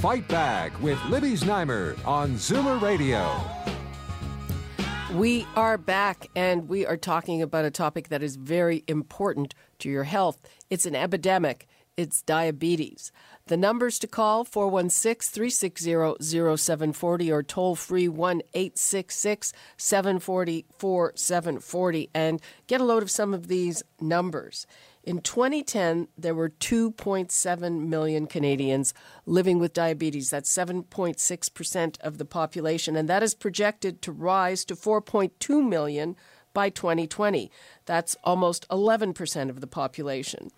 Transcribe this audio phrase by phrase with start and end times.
[0.00, 3.28] Fight Back with Libby Znaimer on Zoomer Radio.
[5.12, 9.88] We are back and we are talking about a topic that is very important to
[9.88, 10.38] your health.
[10.70, 11.66] It's an epidemic,
[11.96, 13.10] it's diabetes.
[13.46, 22.40] The numbers to call 416 360 0740 or toll free 1 866 740 4740 and
[22.68, 24.64] get a load of some of these numbers.
[25.08, 28.92] In 2010, there were 2.7 million Canadians
[29.24, 30.28] living with diabetes.
[30.28, 36.14] That's 7.6% of the population, and that is projected to rise to 4.2 million
[36.52, 37.50] by 2020.
[37.86, 40.50] That's almost 11% of the population.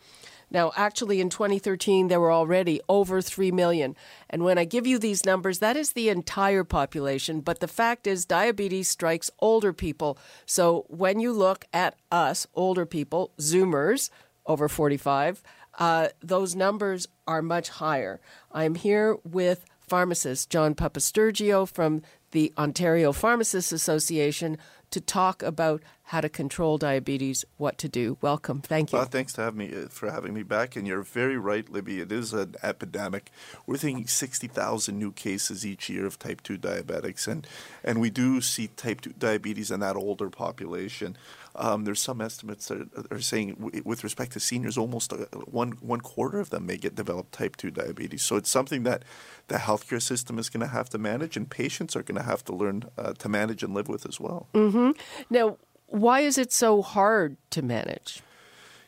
[0.50, 3.94] Now, actually, in 2013, there were already over 3 million.
[4.28, 7.40] And when I give you these numbers, that is the entire population.
[7.40, 10.18] But the fact is, diabetes strikes older people.
[10.46, 14.10] So when you look at us, older people, Zoomers,
[14.50, 15.42] over 45,
[15.78, 18.20] uh, those numbers are much higher.
[18.50, 24.58] I'm here with pharmacist John Papastergiou from the Ontario Pharmacists Association
[24.90, 28.18] to talk about how to control diabetes, what to do.
[28.20, 28.62] Welcome.
[28.62, 28.98] Thank you.
[28.98, 30.74] Well, thanks to have me uh, for having me back.
[30.74, 32.00] And you're very right, Libby.
[32.00, 33.30] It is an epidemic.
[33.64, 37.46] We're thinking 60,000 new cases each year of type 2 diabetics, and
[37.84, 41.16] and we do see type 2 diabetes in that older population.
[41.54, 46.00] Um, there's some estimates that are saying, with respect to seniors, almost uh, one one
[46.00, 48.22] quarter of them may get developed type two diabetes.
[48.22, 49.04] So it's something that
[49.48, 52.44] the healthcare system is going to have to manage, and patients are going to have
[52.44, 54.48] to learn uh, to manage and live with as well.
[54.54, 54.90] Mm-hmm.
[55.28, 55.56] Now,
[55.90, 58.22] why is it so hard to manage?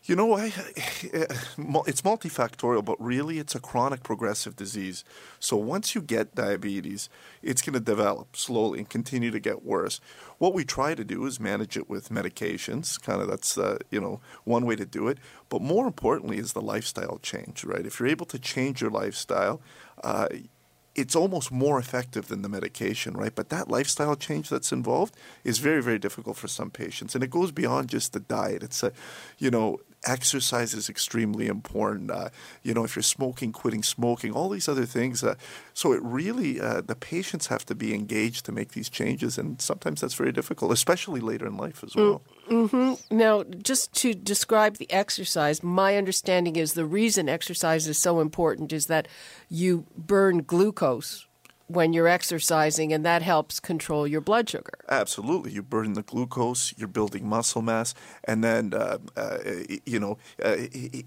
[0.04, 5.04] You know, I, it's multifactorial, but really it's a chronic progressive disease.
[5.38, 7.08] So once you get diabetes,
[7.40, 10.00] it's going to develop slowly and continue to get worse.
[10.38, 13.00] What we try to do is manage it with medications.
[13.00, 15.18] Kind of that's uh, you know one way to do it.
[15.48, 17.86] But more importantly is the lifestyle change, right?
[17.86, 19.60] If you're able to change your lifestyle,
[20.02, 20.26] uh,
[20.94, 23.34] it's almost more effective than the medication, right?
[23.34, 25.14] But that lifestyle change that's involved
[25.44, 28.62] is very, very difficult for some patients, and it goes beyond just the diet.
[28.62, 28.92] It's a,
[29.38, 32.10] you know, exercise is extremely important.
[32.10, 32.30] Uh,
[32.62, 35.22] you know, if you're smoking, quitting smoking, all these other things.
[35.22, 35.34] Uh,
[35.74, 39.60] so it really, uh, the patients have to be engaged to make these changes, and
[39.60, 42.22] sometimes that's very difficult, especially later in life as well.
[42.48, 43.16] Mm-hmm.
[43.16, 48.72] Now, just to describe the exercise, my understanding is the reason exercise is so important
[48.72, 49.08] is that
[49.48, 51.26] you burn glucose
[51.72, 54.72] when you're exercising, and that helps control your blood sugar.
[54.88, 57.94] Absolutely, you burn the glucose, you're building muscle mass,
[58.24, 59.38] and then uh, uh,
[59.86, 60.56] you know uh,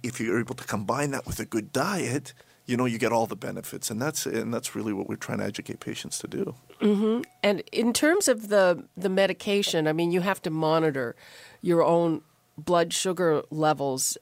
[0.03, 2.33] if you're able to combine that with a good diet,
[2.65, 5.39] you know you get all the benefits, and that's and that's really what we're trying
[5.39, 6.55] to educate patients to do.
[6.81, 7.21] Mm-hmm.
[7.43, 11.15] And in terms of the the medication, I mean, you have to monitor
[11.61, 12.21] your own
[12.57, 14.17] blood sugar levels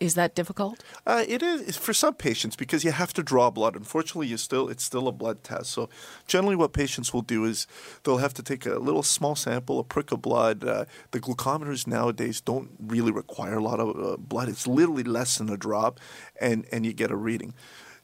[0.00, 0.82] is that difficult?
[1.06, 3.76] Uh, it is for some patients because you have to draw blood.
[3.76, 5.70] Unfortunately, you still it's still a blood test.
[5.70, 5.88] So
[6.26, 7.66] generally, what patients will do is
[8.02, 10.64] they'll have to take a little small sample, a prick of blood.
[10.64, 14.48] Uh, the glucometers nowadays don't really require a lot of uh, blood.
[14.48, 16.00] It's literally less than a drop,
[16.40, 17.54] and and you get a reading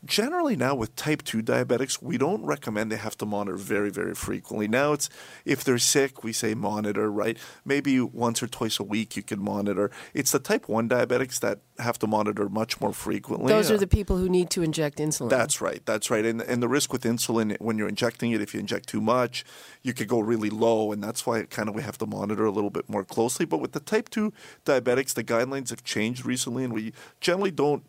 [0.06, 4.14] generally now with type 2 diabetics we don't recommend they have to monitor very very
[4.14, 4.68] frequently.
[4.68, 5.08] Now it's
[5.44, 7.38] if they're sick we say monitor right?
[7.64, 9.90] Maybe once or twice a week you can monitor.
[10.12, 13.52] It's the type 1 diabetics that have to monitor much more frequently.
[13.52, 15.30] Those are the people who need to inject insulin.
[15.30, 16.24] That's right that's right.
[16.24, 19.44] And, and the risk with insulin when you're injecting it if you inject too much
[19.82, 22.50] you could go really low and that's why kind of we have to monitor a
[22.50, 23.46] little bit more closely.
[23.46, 24.32] But with the type 2
[24.64, 27.84] diabetics the guidelines have changed recently and we generally don't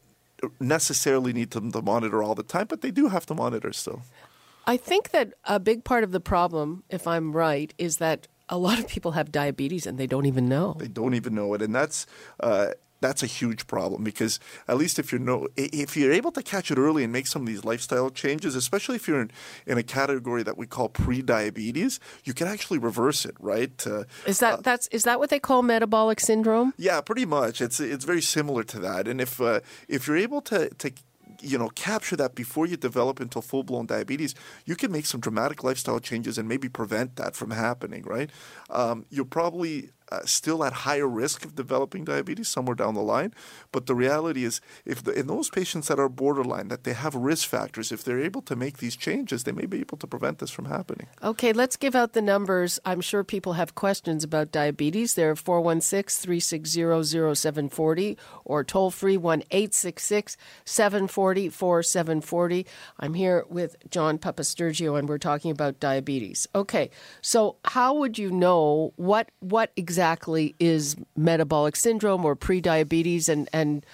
[0.59, 4.01] necessarily need them to monitor all the time, but they do have to monitor still.
[4.67, 8.57] I think that a big part of the problem, if I'm right, is that a
[8.57, 10.75] lot of people have diabetes and they don't even know.
[10.77, 12.05] They don't even know it, and that's
[12.39, 12.69] uh,
[13.01, 16.71] that's a huge problem because at least if you know if you're able to catch
[16.71, 19.31] it early and make some of these lifestyle changes, especially if you're in,
[19.65, 23.85] in a category that we call pre-diabetes, you can actually reverse it, right?
[23.85, 26.73] Uh, is that uh, that's is that what they call metabolic syndrome?
[26.77, 27.61] Yeah, pretty much.
[27.61, 30.91] It's it's very similar to that, and if uh, if you're able to to
[31.41, 35.19] you know capture that before you develop into full blown diabetes, you can make some
[35.19, 38.03] dramatic lifestyle changes and maybe prevent that from happening.
[38.03, 38.29] Right?
[38.69, 43.33] Um, you'll probably uh, still at higher risk of developing diabetes somewhere down the line.
[43.71, 47.15] But the reality is, if the, in those patients that are borderline, that they have
[47.15, 50.39] risk factors, if they're able to make these changes, they may be able to prevent
[50.39, 51.07] this from happening.
[51.23, 52.79] Okay, let's give out the numbers.
[52.85, 55.15] I'm sure people have questions about diabetes.
[55.15, 62.65] They're 416 360 0740 or toll free 1 866 740 4740.
[62.99, 66.47] I'm here with John Papastergiou and we're talking about diabetes.
[66.53, 66.89] Okay,
[67.21, 69.94] so how would you know what what exactly
[70.59, 73.85] is metabolic syndrome or prediabetes and and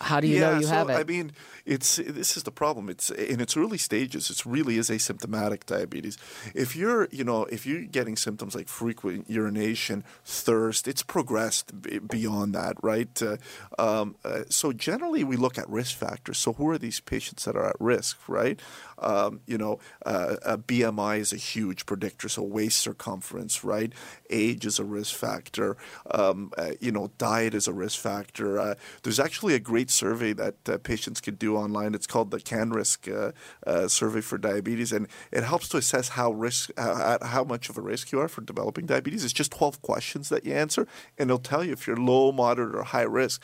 [0.00, 0.94] how do you yeah, know you so, have it?
[0.94, 1.32] I mean,
[1.68, 2.88] it's this is the problem.
[2.88, 4.30] It's in its early stages.
[4.30, 6.16] It really is asymptomatic diabetes.
[6.54, 11.72] If you're, you know, if you're getting symptoms like frequent urination, thirst, it's progressed
[12.08, 13.22] beyond that, right?
[13.22, 13.36] Uh,
[13.78, 16.38] um, uh, so generally, we look at risk factors.
[16.38, 18.58] So who are these patients that are at risk, right?
[18.98, 22.28] Um, you know, uh, BMI is a huge predictor.
[22.28, 23.92] So waist circumference, right?
[24.30, 25.76] Age is a risk factor.
[26.10, 28.58] Um, uh, you know, diet is a risk factor.
[28.58, 31.94] Uh, there's actually a great survey that uh, patients can do online.
[31.94, 33.32] It's called the CanRisk uh,
[33.68, 37.76] uh, survey for diabetes, and it helps to assess how risk uh, how much of
[37.76, 39.24] a risk you are for developing diabetes.
[39.24, 40.86] It's just 12 questions that you answer,
[41.18, 43.42] and it'll tell you if you're low, moderate, or high risk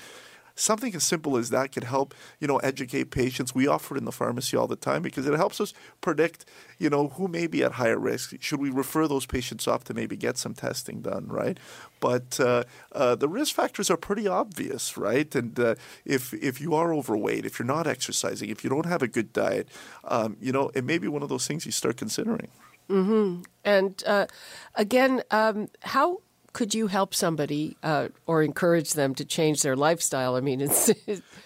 [0.55, 3.55] something as simple as that could help you know educate patients.
[3.55, 6.45] We offer it in the pharmacy all the time because it helps us predict
[6.79, 8.35] you know who may be at higher risk.
[8.41, 11.59] Should we refer those patients off to maybe get some testing done right?
[12.01, 15.35] But uh, uh, the risk factors are pretty obvious right?
[15.35, 15.75] And uh,
[16.05, 19.33] if if you are overweight if you're not exercising if you don't have a good
[19.33, 19.69] diet
[20.05, 22.49] um, you know it may be one of those things you start considering.
[22.91, 23.41] Mm-hmm.
[23.65, 24.27] and uh,
[24.75, 26.21] again um, how
[26.55, 30.37] could you help somebody uh, or encourage them to change their lifestyle?
[30.37, 30.91] I mean, it's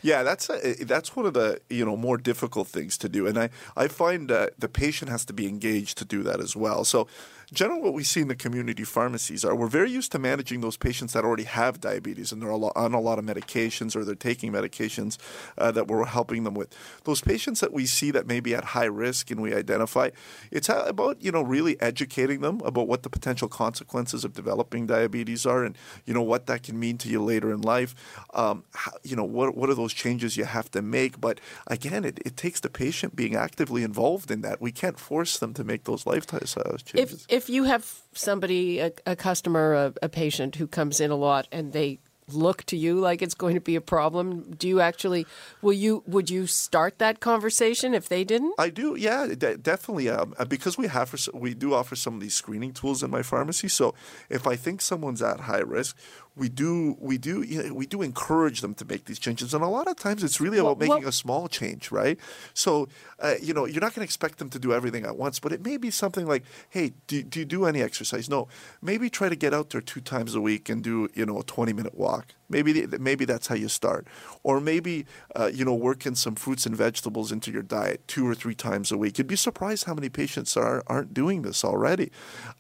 [0.03, 3.37] yeah, that's a, that's one of the you know more difficult things to do, and
[3.37, 6.85] I I find uh, the patient has to be engaged to do that as well.
[6.85, 7.09] So
[7.53, 10.77] generally what we see in the community pharmacies are we're very used to managing those
[10.77, 14.53] patients that already have diabetes and they're on a lot of medications or they're taking
[14.53, 15.17] medications
[15.57, 16.75] uh, that we're helping them with.
[17.05, 20.11] Those patients that we see that may be at high risk and we identify,
[20.51, 25.47] it's about you know really educating them about what the potential consequences of developing diabetes
[25.47, 27.95] are and you know what that can mean to you later in life.
[28.35, 31.21] Um, how, you know what what are those changes you have to make?
[31.21, 34.61] But again, it, it takes the patient being actively involved in that.
[34.61, 37.27] We can't force them to make those lifestyle changes.
[37.29, 41.17] If, if you have somebody, a, a customer, a, a patient who comes in a
[41.17, 42.01] lot and they
[42.33, 45.27] look to you like it's going to be a problem do you actually
[45.63, 48.55] will you would you start that conversation if they didn't?
[48.59, 52.21] I do yeah de- definitely um, uh, because we have we do offer some of
[52.21, 53.69] these screening tools in my pharmacy.
[53.69, 53.95] So
[54.29, 55.97] if i think someone's at high risk
[56.39, 59.63] we do we do you know, we do encourage them to make these changes, and
[59.63, 62.19] a lot of times it's really about well, making well, a small change, right?
[62.55, 62.89] So
[63.19, 65.53] uh, you know you're not going to expect them to do everything at once, but
[65.53, 68.31] it may be something like, hey, do, do you do any exercise?
[68.31, 68.49] No,
[68.81, 71.45] maybe try to get out there two times a week and do you know a
[71.45, 72.35] 20 minute walk.
[72.49, 74.07] Maybe maybe that's how you start,
[74.43, 75.07] or maybe
[75.37, 78.55] uh, you know work in some fruits and vegetables into your diet two or three
[78.55, 79.19] times a week.
[79.19, 82.11] You'd be surprised how many patients are aren't doing this already.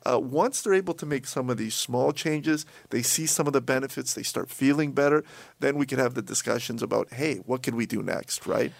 [0.04, 3.52] Uh, once they're able to make some of these small changes, they see some of
[3.52, 5.24] the benefits, they start feeling better,
[5.60, 8.72] then we can have the discussions about, hey, what can we do next, right?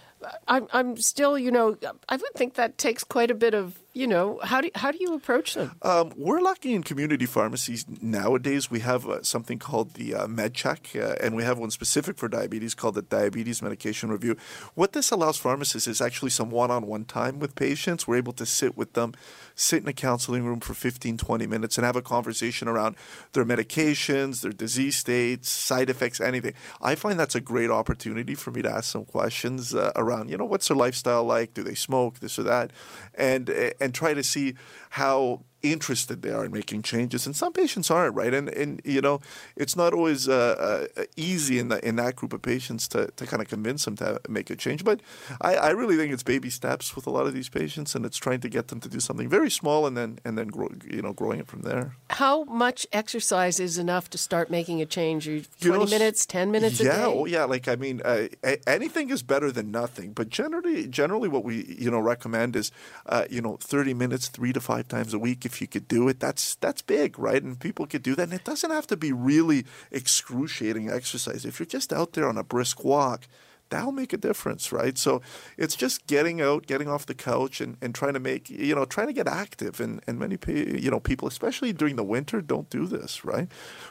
[0.49, 1.77] I'm, I'm still, you know,
[2.09, 4.99] I would think that takes quite a bit of you know, how do how do
[5.01, 5.73] you approach them?
[5.83, 8.71] Um, we're lucky in community pharmacies nowadays.
[8.71, 12.29] We have uh, something called the uh, MedsCheck, uh, and we have one specific for
[12.29, 14.37] diabetes called the Diabetes Medication Review.
[14.77, 18.07] What this allows pharmacists is actually some one-on-one time with patients.
[18.07, 19.15] We're able to sit with them,
[19.57, 22.95] sit in a counseling room for 15, 20 minutes, and have a conversation around
[23.33, 26.55] their medications, their disease states, side effects, anything.
[26.81, 30.37] I find that's a great opportunity for me to ask some questions uh, around, you
[30.37, 31.53] know, what's their lifestyle like?
[31.53, 32.21] Do they smoke?
[32.21, 32.71] This or that,
[33.17, 33.51] and
[33.81, 34.55] and and try to see
[34.91, 38.33] how interested they are in making changes, and some patients aren't, right?
[38.33, 39.21] And and you know,
[39.57, 43.27] it's not always uh, uh, easy in that in that group of patients to, to
[43.27, 44.85] kind of convince them to make a change.
[44.85, 45.01] But
[45.41, 48.17] I, I really think it's baby steps with a lot of these patients, and it's
[48.17, 51.03] trying to get them to do something very small, and then and then grow, you
[51.03, 51.97] know, growing it from there.
[52.11, 55.25] How much exercise is enough to start making a change?
[55.25, 57.05] Twenty you know, minutes, ten minutes yeah, a day?
[57.05, 57.45] Oh, yeah.
[57.45, 58.29] Like I mean, uh,
[58.67, 60.13] anything is better than nothing.
[60.13, 62.71] But generally, generally, what we you know recommend is
[63.07, 66.09] uh, you know thirty minutes, three to five times a week if you could do
[66.09, 67.43] it, that's that's big, right?
[67.43, 68.25] And people could do that.
[68.25, 71.45] And it doesn't have to be really excruciating exercise.
[71.45, 73.27] If you're just out there on a brisk walk,
[73.71, 74.97] that'll make a difference, right?
[74.99, 75.23] So
[75.57, 78.85] it's just getting out, getting off the couch, and, and trying to make you know
[78.85, 79.81] trying to get active.
[79.81, 83.49] And and many you know people, especially during the winter, don't do this, right?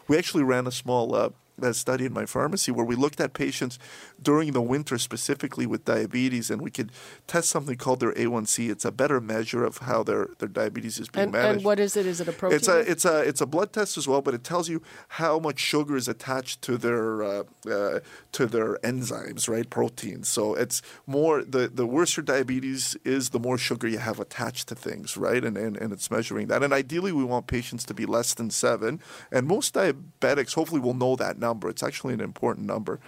[0.08, 1.16] We actually ran a small.
[1.16, 1.30] Uh,
[1.62, 3.80] a study in my pharmacy where we looked at patients
[4.22, 6.92] during the winter specifically with diabetes, and we could
[7.26, 8.70] test something called their A1C.
[8.70, 11.56] It's a better measure of how their, their diabetes is being and, managed.
[11.58, 12.06] And what is it?
[12.06, 12.58] Is it a protein?
[12.58, 15.40] It's a it's a it's a blood test as well, but it tells you how
[15.40, 18.00] much sugar is attached to their uh, uh,
[18.34, 19.70] to their enzymes, right?
[19.70, 20.30] Proteins.
[20.30, 24.68] So it's more the the worse your diabetes is, the more sugar you have attached
[24.70, 25.44] to things, right?
[25.44, 26.64] And and, and it's measuring that.
[26.64, 29.00] And ideally, we want patients to be less than seven.
[29.32, 31.70] And most diabetics hopefully will know that number.
[31.70, 33.00] It's actually an important number.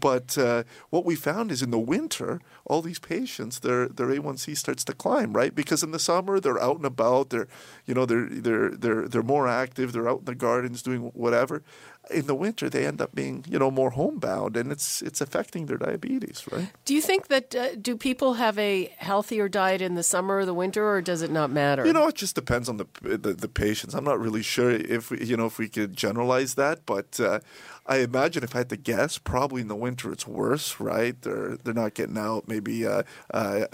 [0.00, 4.56] But uh, what we found is in the winter, all these patients, their their A1C
[4.56, 5.54] starts to climb, right?
[5.54, 7.48] Because in the summer they're out and about, they're
[7.86, 11.62] you know they're they're they're they're more active, they're out in the gardens doing whatever.
[12.10, 15.66] In the winter, they end up being you know more homebound, and it's it's affecting
[15.66, 16.68] their diabetes, right?
[16.84, 20.44] Do you think that uh, do people have a healthier diet in the summer or
[20.44, 21.86] the winter, or does it not matter?
[21.86, 23.94] You know, it just depends on the the, the patients.
[23.94, 27.40] I'm not really sure if we, you know if we could generalize that, but uh,
[27.86, 31.20] I imagine if I had to guess, probably in the winter it's worse, right?
[31.22, 32.46] They're they're not getting out.
[32.46, 33.02] Maybe uh,
[33.32, 33.66] uh,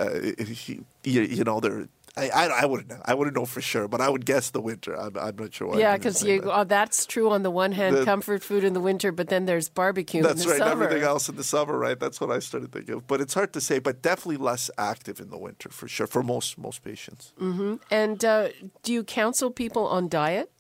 [1.05, 3.01] you, you know they're I, I, I, wouldn't know.
[3.05, 4.95] I wouldn't know for sure, but I would guess the winter.
[4.99, 5.79] I'm, I'm not sure why.
[5.79, 6.51] Yeah, because you that.
[6.51, 9.45] oh, that's true on the one hand, the, comfort food in the winter, but then
[9.45, 10.23] there's barbecue.
[10.23, 10.59] That's right.
[10.59, 10.85] Summer.
[10.85, 12.01] Everything else in the summer, right?
[12.01, 13.07] That's what I started thinking of.
[13.07, 13.79] But it's hard to say.
[13.79, 17.35] But definitely less active in the winter for sure for most most patients.
[17.39, 17.75] Mm-hmm.
[17.91, 18.49] And uh,
[18.83, 20.51] do you counsel people on diet?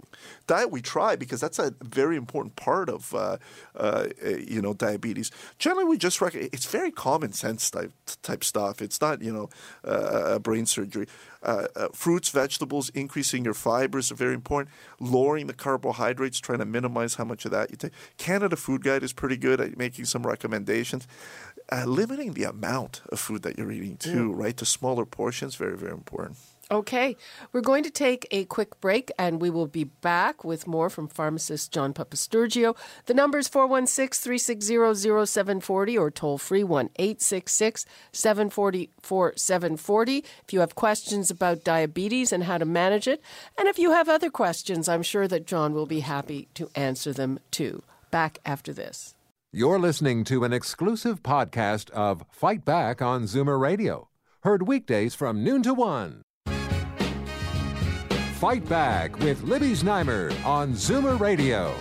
[0.47, 3.37] Diet we try because that's a very important part of uh,
[3.77, 4.07] uh,
[4.47, 5.31] you know diabetes.
[5.59, 7.93] Generally, we just recommend it's very common sense type
[8.23, 8.83] type stuff.
[8.83, 9.49] It's not you know
[9.85, 11.07] uh, brain surgery.
[11.43, 14.75] Uh, uh, fruits, vegetables, increasing your fibers are very important.
[14.99, 17.93] Lowering the carbohydrates, trying to minimize how much of that you take.
[18.19, 21.07] Canada Food Guide is pretty good at making some recommendations.
[21.71, 24.43] Uh, limiting the amount of food that you're eating too, yeah.
[24.43, 24.57] right?
[24.57, 26.37] To smaller portions, very very important.
[26.69, 27.17] Okay,
[27.53, 31.07] we're going to take a quick break and we will be back with more from
[31.07, 32.77] pharmacist John Papastergiou.
[33.05, 40.59] The number is 416 360 0740 or toll free 1 866 744 740 if you
[40.59, 43.23] have questions about diabetes and how to manage it.
[43.57, 47.13] And if you have other questions, I'm sure that John will be happy to answer
[47.13, 47.85] them too.
[48.11, 49.15] Back after this.
[49.53, 54.09] You're listening to an exclusive podcast of Fight Back on Zoomer Radio,
[54.41, 56.26] heard weekdays from noon to 1.
[58.37, 61.75] Fight Back with Libby Znaimer on Zoomer Radio.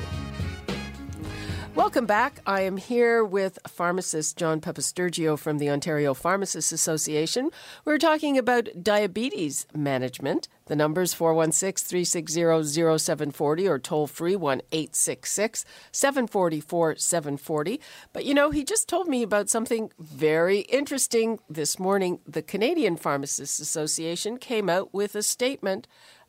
[1.75, 2.39] Welcome back.
[2.45, 7.51] I am here with pharmacist John Papastergiou from the Ontario Pharmacists Association.
[7.83, 10.47] We're talking about diabetes management.
[10.67, 17.81] The number's 416 360 0740 or toll free 1 866 744 740.
[18.13, 22.21] But you know, he just told me about something very interesting this morning.
[22.25, 25.85] The Canadian Pharmacists Association came out with a statement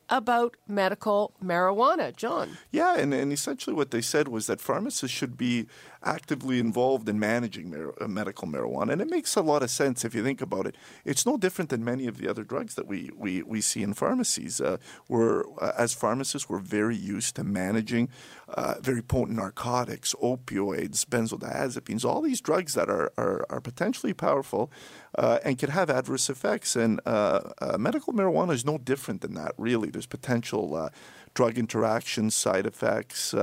[0.08, 2.14] about medical marijuana.
[2.14, 2.58] John.
[2.70, 5.66] Yeah, and, and essentially what they said was that pharmacists should be
[6.02, 8.92] actively involved in managing mar- uh, medical marijuana.
[8.92, 10.76] And it makes a lot of sense if you think about it.
[11.04, 13.94] It's no different than many of the other drugs that we, we, we see in
[13.94, 14.60] pharmacies.
[14.60, 14.76] Uh,
[15.08, 18.08] we're, uh, as pharmacists, we're very used to managing
[18.56, 24.70] uh, very potent narcotics, opioids, benzodiazepines, all these drugs that are, are, are potentially powerful
[25.16, 26.75] uh, and can have adverse effects.
[26.75, 27.40] And uh,
[27.78, 29.90] medical marijuana is no different than that, really.
[29.90, 30.90] There's potential
[31.34, 33.34] drug interactions, side effects.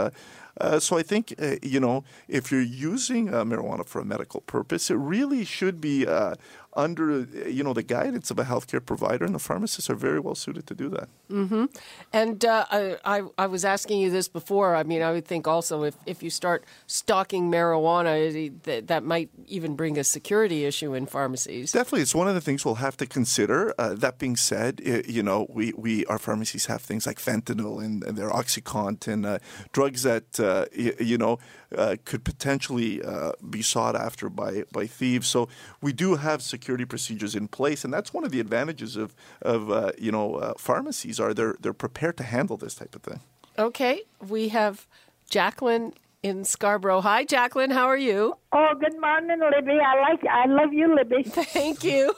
[0.60, 4.42] Uh, so I think uh, you know if you're using uh, marijuana for a medical
[4.42, 6.36] purpose, it really should be uh,
[6.76, 10.36] under you know the guidance of a healthcare provider, and the pharmacists are very well
[10.36, 11.10] suited to do that.
[11.32, 11.66] Mm-hmm.
[12.12, 14.76] And uh, I, I was asking you this before.
[14.76, 19.30] I mean, I would think also if, if you start stocking marijuana, that, that might
[19.48, 21.72] even bring a security issue in pharmacies.
[21.72, 23.74] Definitely, it's one of the things we'll have to consider.
[23.78, 27.84] Uh, that being said, it, you know, we, we our pharmacies have things like fentanyl
[27.84, 29.40] and, and their OxyContin, uh,
[29.72, 31.40] drugs that uh, you, you, know
[31.78, 35.28] uh, could potentially uh, be sought after by by thieves.
[35.28, 35.48] So
[35.82, 39.16] we do have security security procedures in place, and that's one of the advantages of
[39.42, 43.04] of uh, you know uh, pharmacies are they're they're prepared to handle this type of
[43.04, 43.20] thing.
[43.58, 44.88] Okay, we have
[45.30, 47.02] Jacqueline in Scarborough.
[47.02, 47.72] Hi, Jacqueline.
[47.72, 48.36] How are you?
[48.52, 49.80] Oh, good morning, Libby.
[49.80, 50.22] I like.
[50.30, 51.24] I love you, Libby.
[51.28, 52.14] Thank you.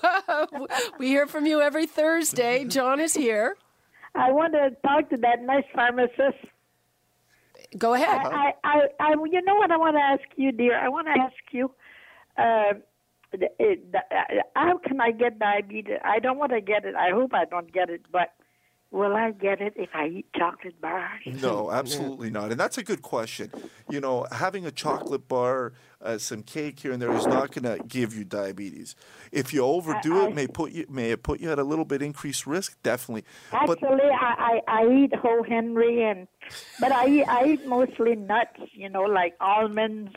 [0.99, 2.65] we hear from you every Thursday.
[2.65, 3.57] John is here.
[4.15, 6.39] I want to talk to that nice pharmacist.
[7.77, 8.21] Go ahead.
[8.23, 10.77] I, I, I, I, you know what I want to ask you, dear?
[10.79, 11.71] I want to ask you.
[13.33, 13.99] It, uh,
[14.55, 15.97] how can I get diabetes?
[16.03, 16.95] I don't want to get it.
[16.95, 18.05] I hope I don't get it.
[18.11, 18.29] But
[18.95, 21.21] will I get it if I eat chocolate bars?
[21.25, 22.51] No, absolutely not.
[22.51, 23.51] And that's a good question.
[23.87, 27.63] You know, having a chocolate bar, uh, some cake here and there is not going
[27.63, 28.95] to give you diabetes.
[29.31, 31.85] If you overdo I- it, may put you may it put you at a little
[31.85, 32.77] bit increased risk.
[32.83, 33.25] Definitely.
[33.51, 36.27] But Actually, I, I, I eat whole Henry, and
[36.79, 38.59] but I I eat mostly nuts.
[38.71, 40.13] You know, like almonds,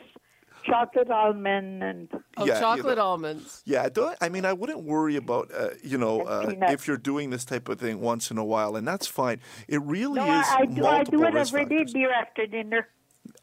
[0.69, 3.03] chocolate almond, and Oh, Yeah, you chocolate know.
[3.05, 3.61] almonds.
[3.65, 7.29] Yeah, don't, I mean, I wouldn't worry about, uh, you know, uh, if you're doing
[7.31, 9.39] this type of thing once in a while, and that's fine.
[9.67, 11.93] It really no, is I, I do I multiple do it risk every day, factors.
[11.93, 12.87] dear, after dinner.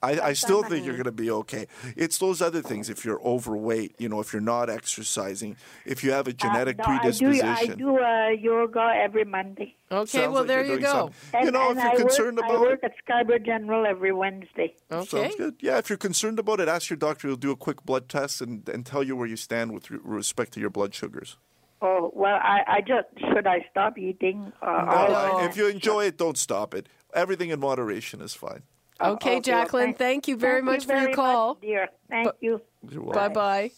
[0.06, 1.66] I, I still think you're going to be okay.
[1.96, 2.88] It's those other things.
[2.88, 6.82] If you're overweight, you know, if you're not exercising, if you have a genetic uh,
[6.92, 7.48] no, predisposition.
[7.48, 9.74] I do, I do uh, yoga every Monday.
[9.90, 10.92] Okay, Sounds well, like there you're you doing go.
[10.92, 11.16] something.
[11.34, 14.12] And, you know, if you're I concerned work, about I work at Scarborough General every
[14.12, 14.74] Wednesday.
[14.90, 15.06] Okay.
[15.22, 15.54] Sounds good.
[15.60, 17.28] Yeah, if you're concerned about it, ask your doctor.
[17.28, 20.52] He'll do a quick blood test and, and tell you where you stand with respect
[20.54, 21.36] to your blood sugars.
[21.82, 24.50] Oh well, I, I just should I stop eating?
[24.62, 26.88] Uh, No, all I- if you enjoy it, don't stop it.
[27.12, 28.62] Everything in moderation is fine.
[29.00, 31.54] Oh, Okay, well, Jacqueline, thank you very thank much you for your call.
[31.54, 31.88] much, dear.
[32.08, 32.60] Thank But- you.
[32.82, 33.70] Bye bye.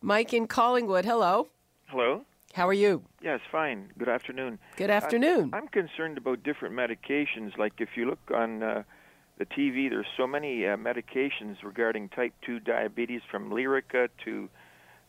[0.00, 1.48] Mike in Collingwood, hello.
[1.88, 2.24] Hello?
[2.54, 3.02] How are you?
[3.20, 3.92] Yes, fine.
[3.98, 4.58] Good afternoon.
[4.76, 5.50] Good afternoon.
[5.52, 7.56] I, am concerned about different medications.
[7.58, 8.82] Like if you look on uh,
[9.38, 14.48] the TV, there's so many uh, medications regarding type 2 diabetes from Lyrica to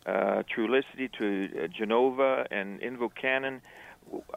[0.05, 3.61] uh, Trulicity to uh, Januvia and Invokana.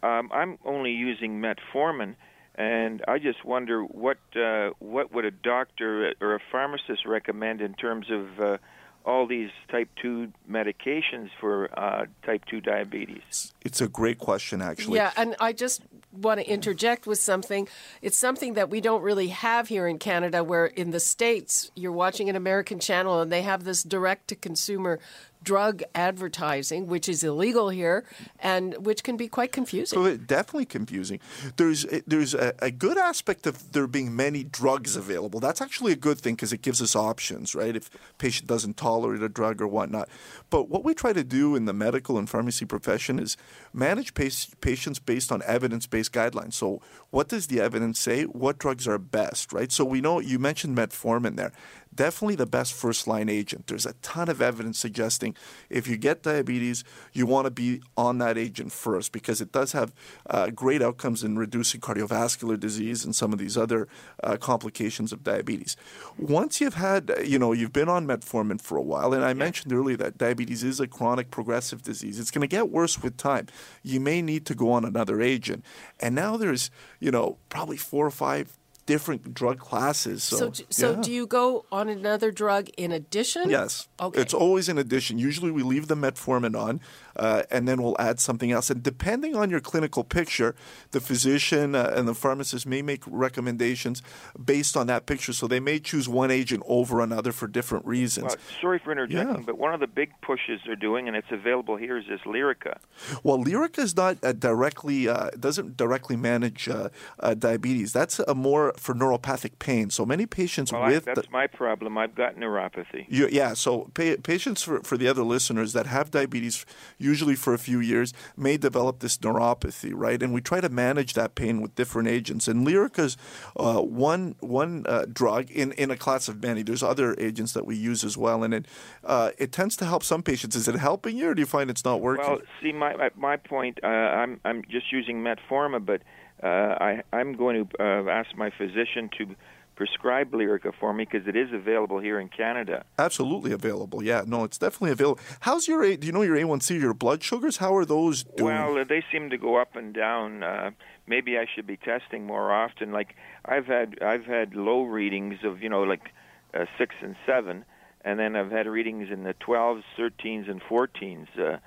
[0.03, 2.15] Um, I'm only using metformin,
[2.55, 7.75] and I just wonder what uh, what would a doctor or a pharmacist recommend in
[7.75, 8.59] terms of uh,
[9.05, 13.53] all these type 2 medications for uh, type 2 diabetes.
[13.63, 14.97] It's a great question, actually.
[14.97, 17.69] Yeah, and I just want to interject with something.
[18.01, 21.93] It's something that we don't really have here in Canada, where in the States, you're
[21.93, 25.01] watching an American channel and they have this direct to consumer
[25.45, 28.05] drug advertising, which is illegal here
[28.41, 30.17] and which can be quite confusing.
[30.27, 31.21] Definitely confusing.
[31.57, 35.41] There's eh, there's a, a good aspect of there being many drugs available.
[35.41, 37.77] That's actually a good thing because it gives us options, right?
[37.77, 40.09] If patient doesn't tolerate a drug or whatnot.
[40.51, 43.37] But what we try to do in the medical and pharmacy profession is
[43.73, 46.55] manage patients based on evidence-based guidelines.
[46.55, 48.25] So what does the evidence say?
[48.25, 49.71] What drugs are best, right?
[49.71, 51.53] So we know you mentioned metformin there.
[51.95, 53.67] Definitely the best first-line agent.
[53.67, 55.37] There's a ton of evidence suggesting
[55.71, 59.73] if you get diabetes, you want to be on that agent first because it does
[59.73, 59.95] have
[60.29, 63.89] uh, great outcomes in reducing cardiovascular disease and some of these other
[64.23, 65.77] uh, complications of diabetes.
[66.19, 69.73] Once you've had, you know, you've been on metformin for a while, and I mentioned
[69.73, 72.19] earlier that diabetes is a chronic progressive disease.
[72.19, 73.47] It's going to get worse with time.
[73.83, 75.65] You may need to go on another agent.
[76.01, 80.23] And now there's, you know, probably four or five different drug classes.
[80.23, 81.01] So, So, so yeah.
[81.01, 83.49] do you go on another drug in addition?
[83.51, 83.89] Yes.
[84.01, 84.21] Okay.
[84.21, 85.19] It's always in addition.
[85.19, 86.81] Usually we leave the metformin on,
[87.17, 88.71] uh, and then we'll add something else.
[88.71, 90.55] And depending on your clinical picture,
[90.91, 94.03] the physician uh, and the pharmacist may make recommendations
[94.43, 95.33] based on that picture.
[95.33, 98.27] So they may choose one agent over another for different reasons.
[98.27, 99.43] Well, sorry for interjecting, Yeah.
[99.47, 102.79] but one of the big pushes they're doing, and it's available here, is this Lyrica.
[103.23, 106.89] Well, Lyrica is not uh, directly uh, doesn't directly manage uh,
[107.21, 107.93] uh, diabetes.
[107.93, 109.91] That's a more for neuropathic pain.
[109.91, 111.99] So many patients Well, I, with that's the, my problem.
[111.99, 113.07] I've got neuropathy.
[113.09, 116.65] You, yeah, so pa- patients for, for the other listeners that have diabetes,
[116.99, 120.23] usually for a few years, may develop this neuropathy, right?
[120.23, 122.49] And we try to manage that pain with different agents.
[122.49, 123.17] And Lyrica's
[123.57, 126.63] uh, one one uh, drug in, in a class of many.
[126.63, 128.67] There's other agents that we use as well, and it
[129.05, 130.57] uh, it tends to help some patients.
[130.57, 132.27] Is it helping you, or do you find it's not working?
[132.27, 133.81] Well, see, my my, my point.
[133.83, 136.03] Uh, I'm I'm just using metformin, but
[136.43, 139.35] uh, I I'm going to uh, ask my physician to
[139.77, 142.85] prescribe Lyrica for me because it is available here in Canada.
[142.99, 144.03] Absolutely available.
[144.03, 145.21] Yeah, no, it's definitely available.
[145.41, 145.97] How's your A?
[145.97, 147.59] Do you know your A1C, your blood sugars?
[147.59, 148.55] How are those doing?
[148.55, 150.43] Well, uh, they seem to go up and down.
[150.43, 150.71] Uh,
[151.07, 152.93] maybe I should be testing more often.
[152.93, 156.13] Like I've had I've had low readings of you know like
[156.53, 157.65] uh, six and seven,
[158.05, 161.29] and then I've had readings in the twelves, thirteens, and fourteens.
[161.39, 161.59] Uh,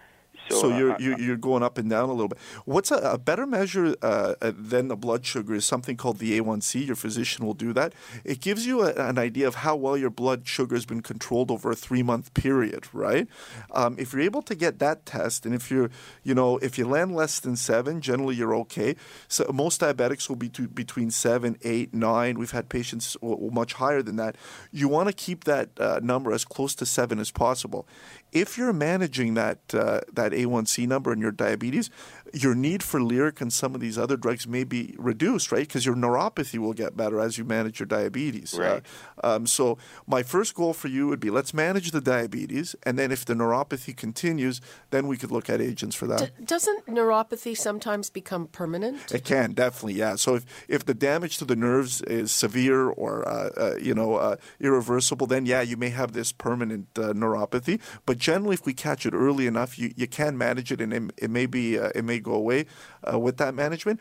[0.49, 2.39] so So, you're, uh, you're you're going up and down a little bit.
[2.65, 6.39] What's a, a better measure uh, uh, than the blood sugar is something called the
[6.39, 6.86] A1C.
[6.86, 7.93] Your physician will do that.
[8.23, 11.51] It gives you a, an idea of how well your blood sugar has been controlled
[11.51, 13.27] over a three month period, right?
[13.71, 15.89] Um, if you're able to get that test, and if you're
[16.23, 18.95] you know if you land less than seven, generally you're okay.
[19.27, 22.38] So most diabetics will be to, between seven, eight, nine.
[22.39, 24.36] We've had patients w- much higher than that.
[24.71, 27.88] You want to keep that uh, number as close to seven as possible.
[28.31, 31.89] If you're managing that uh, that A1C number and your diabetes,
[32.34, 35.67] your need for Lyric and some of these other drugs may be reduced, right?
[35.67, 38.56] Because your neuropathy will get better as you manage your diabetes.
[38.58, 38.84] Right.
[39.23, 42.97] Uh, um, so my first goal for you would be let's manage the diabetes, and
[42.97, 46.36] then if the neuropathy continues, then we could look at agents for that.
[46.38, 49.12] D- doesn't neuropathy sometimes become permanent?
[49.13, 50.15] It can definitely, yeah.
[50.15, 54.15] So if, if the damage to the nerves is severe or uh, uh, you know
[54.15, 57.80] uh, irreversible, then yeah, you may have this permanent uh, neuropathy.
[58.06, 61.04] But generally, if we catch it early enough, you, you can manage it, and it,
[61.18, 62.66] it may be uh, it may go away
[63.12, 64.00] uh, with that management.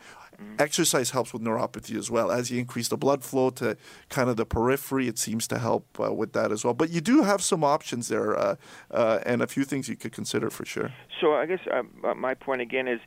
[0.59, 2.29] Exercise helps with neuropathy as well.
[2.31, 3.75] As you increase the blood flow to
[4.09, 6.75] kind of the periphery, it seems to help uh, with that as well.
[6.75, 8.55] But you do have some options there, uh,
[8.91, 10.93] uh, and a few things you could consider for sure.
[11.19, 11.81] So I guess uh,
[12.13, 12.99] my point again is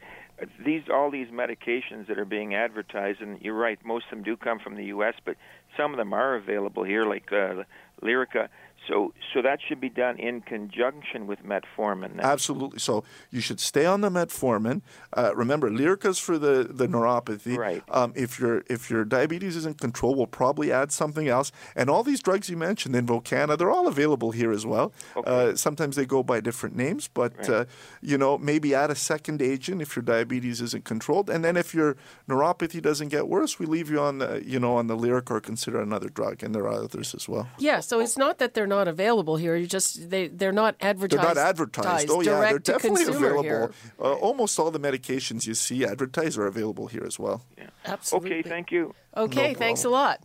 [0.42, 4.22] uh, these all these medications that are being advertised, and you're right, most of them
[4.24, 5.36] do come from the U.S., but
[5.76, 7.62] some of them are available here, like uh,
[8.02, 8.48] Lyrica.
[8.88, 12.16] So so that should be done in conjunction with metformin.
[12.16, 12.20] then.
[12.20, 12.78] Absolutely.
[12.80, 14.82] So you should stay on the metformin.
[15.16, 17.56] Uh, remember, Lyrica's for the, the neuropathy.
[17.56, 17.82] Right.
[17.90, 21.52] Um, if your if your diabetes is in control, we'll probably add something else.
[21.76, 24.92] And all these drugs you mentioned, Invokana, they're all available here as well.
[25.16, 25.30] Okay.
[25.30, 27.50] Uh, sometimes they go by different names, but Right.
[27.50, 27.64] uh,
[28.00, 31.30] you know maybe add a second agent if your diabetes isn't controlled.
[31.30, 31.96] And then if your
[32.28, 35.40] neuropathy doesn't get worse, we leave you on the you know on the Lyric or
[35.40, 36.42] consider another drug.
[36.42, 37.48] And there are others as well.
[37.58, 39.54] Yeah, so it's not that they're not available here.
[39.56, 41.20] You just they they're not advertised.
[41.20, 42.08] They're not advertised.
[42.10, 43.74] Oh yeah, they're definitely available.
[43.98, 47.44] Uh, almost all the medications you see advertised are available here as well.
[47.84, 48.38] Absolutely.
[48.38, 48.94] Okay, thank you.
[49.14, 50.20] Okay, No thanks a lot.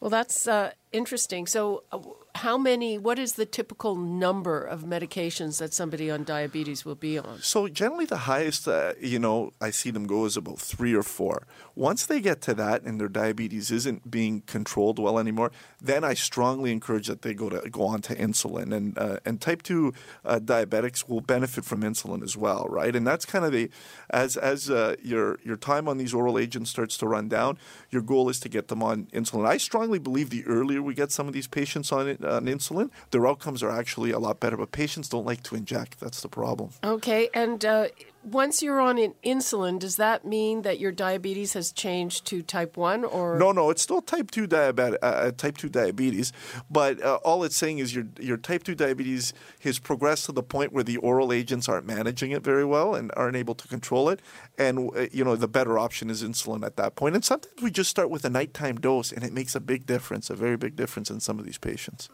[0.00, 1.46] Well, that's uh, interesting.
[1.46, 1.98] So, uh,
[2.36, 2.98] how many?
[2.98, 7.40] What is the typical number of medications that somebody on diabetes will be on?
[7.40, 11.02] So generally, the highest uh, you know I see them go is about three or
[11.02, 11.46] four.
[11.74, 16.14] Once they get to that and their diabetes isn't being controlled well anymore, then I
[16.14, 18.74] strongly encourage that they go to go on to insulin.
[18.74, 19.92] And uh, and type two
[20.24, 22.94] uh, diabetics will benefit from insulin as well, right?
[22.94, 23.70] And that's kind of the
[24.10, 27.58] as as uh, your your time on these oral agents starts to run down,
[27.90, 29.46] your goal is to get them on insulin.
[29.46, 33.26] I strongly believe the earlier we get some of these patients on on insulin, their
[33.26, 34.56] outcomes are actually a lot better.
[34.56, 36.00] But patients don't like to inject.
[36.00, 36.70] That's the problem.
[36.82, 37.88] Okay, and uh,
[38.24, 42.76] once you're on in insulin, does that mean that your diabetes has changed to type
[42.76, 44.98] one or No, no, it's still type two diabetes.
[45.02, 46.32] Uh, type two diabetes,
[46.70, 50.42] but uh, all it's saying is your your type two diabetes has progressed to the
[50.42, 54.08] point where the oral agents aren't managing it very well and aren't able to control
[54.08, 54.20] it.
[54.58, 57.14] And uh, you know the better option is insulin at that point.
[57.14, 60.30] And sometimes we just start with a nighttime dose, and it makes a big difference,
[60.30, 62.08] a very big difference in some of these patients.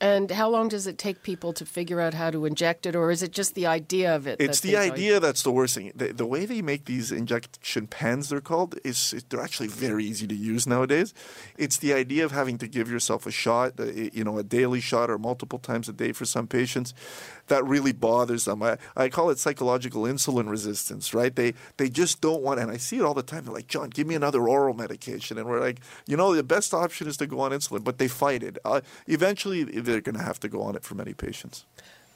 [0.00, 3.10] And how long does it take people to figure out how to inject it, or
[3.10, 4.40] is it just the idea of it?
[4.40, 4.92] It's the they tell you?
[4.92, 5.92] idea that's the worst thing.
[5.94, 10.26] The, the way they make these injection pens, they're called, is they're actually very easy
[10.26, 11.14] to use nowadays.
[11.56, 13.84] It's the idea of having to give yourself a shot, uh,
[14.18, 16.92] you know, a daily shot or multiple times a day for some patients,
[17.46, 18.62] that really bothers them.
[18.62, 21.34] I, I call it psychological insulin resistance, right?
[21.34, 23.44] They they just don't want, and I see it all the time.
[23.44, 26.74] They're like, John, give me another oral medication, and we're like, you know, the best
[26.74, 28.58] option is to go on insulin, but they fight it.
[28.64, 31.64] Uh, eventually, they're going to have to go on it for many patients.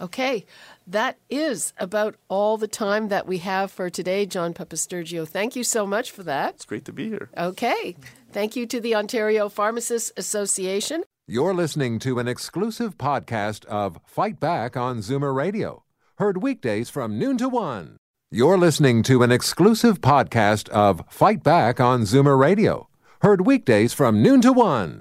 [0.00, 0.46] Okay,
[0.86, 5.28] that is about all the time that we have for today, John Papastergiou.
[5.28, 6.54] Thank you so much for that.
[6.54, 7.28] It's great to be here.
[7.36, 7.96] Okay,
[8.32, 11.04] thank you to the Ontario Pharmacists Association.
[11.28, 15.84] You're listening to an exclusive podcast of Fight Back on Zoomer Radio,
[16.16, 17.98] heard weekdays from noon to one.
[18.30, 22.88] You're listening to an exclusive podcast of Fight Back on Zoomer Radio,
[23.20, 25.00] heard weekdays from noon to one.